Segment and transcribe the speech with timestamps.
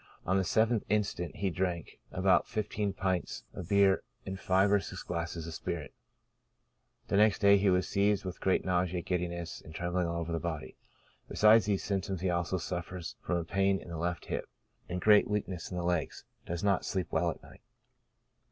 [0.25, 5.03] On the yth instant he drank about fifteen pints of beer, and five or six
[5.03, 5.93] glasses of spirits.
[7.09, 10.39] The next day he was seized with great nausea, giddiness, and trembling all over the
[10.39, 10.75] body.
[11.29, 14.49] Besides these symptoms, he also suffers from a pain in the left hip,
[14.89, 17.61] and great weakness in the legs, does not sleep well at night.